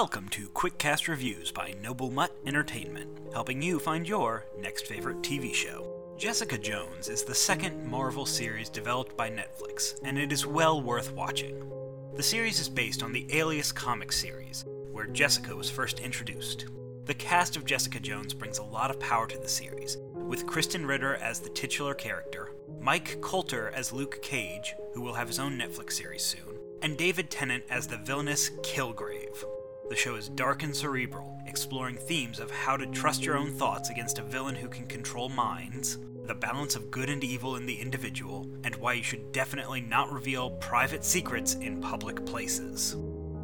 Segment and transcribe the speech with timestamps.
[0.00, 5.54] Welcome to Quickcast Reviews by Noble Mutt Entertainment, helping you find your next favorite TV
[5.54, 6.14] show.
[6.16, 11.12] Jessica Jones is the second Marvel series developed by Netflix, and it is well worth
[11.12, 11.70] watching.
[12.16, 16.64] The series is based on the Alias comic series, where Jessica was first introduced.
[17.04, 20.88] The cast of Jessica Jones brings a lot of power to the series, with Krysten
[20.88, 25.58] Ritter as the titular character, Mike Colter as Luke Cage, who will have his own
[25.58, 29.44] Netflix series soon, and David Tennant as the villainous Kilgrave.
[29.90, 33.90] The show is dark and cerebral, exploring themes of how to trust your own thoughts
[33.90, 37.74] against a villain who can control minds, the balance of good and evil in the
[37.74, 42.94] individual, and why you should definitely not reveal private secrets in public places.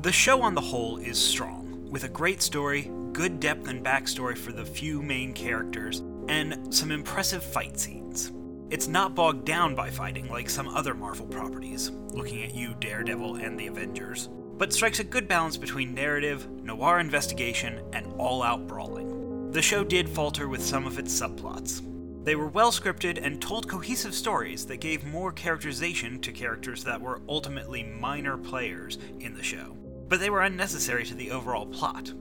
[0.03, 4.39] The show on the whole is strong, with a great story, good depth and backstory
[4.39, 8.31] for the few main characters, and some impressive fight scenes.
[8.71, 13.35] It's not bogged down by fighting like some other Marvel properties, looking at you, Daredevil,
[13.35, 14.29] and the Avengers,
[14.59, 19.51] but strikes a good balance between narrative, noir investigation, and all out brawling.
[19.53, 21.83] The show did falter with some of its subplots.
[22.25, 27.01] They were well scripted and told cohesive stories that gave more characterization to characters that
[27.01, 29.77] were ultimately minor players in the show,
[30.09, 32.13] but they were unnecessary to the overall plot.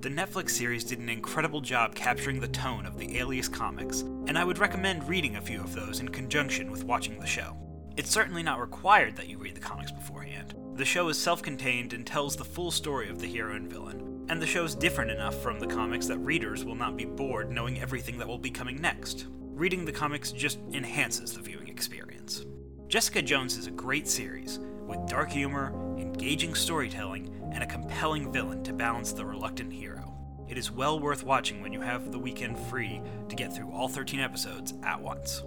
[0.00, 4.36] The Netflix series did an incredible job capturing the tone of the Alias comics, and
[4.36, 7.56] I would recommend reading a few of those in conjunction with watching the show.
[7.96, 10.45] It's certainly not required that you read the comics beforehand.
[10.76, 14.26] The show is self contained and tells the full story of the hero and villain,
[14.28, 17.50] and the show is different enough from the comics that readers will not be bored
[17.50, 19.24] knowing everything that will be coming next.
[19.54, 22.44] Reading the comics just enhances the viewing experience.
[22.88, 28.62] Jessica Jones is a great series, with dark humor, engaging storytelling, and a compelling villain
[28.62, 30.14] to balance the reluctant hero.
[30.46, 33.88] It is well worth watching when you have the weekend free to get through all
[33.88, 35.42] 13 episodes at once.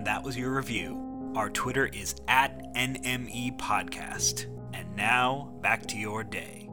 [0.00, 1.13] That was your review.
[1.36, 4.46] Our Twitter is at NME Podcast.
[4.72, 6.63] And now, back to your day.